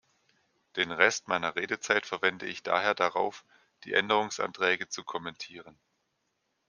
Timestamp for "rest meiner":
0.91-1.55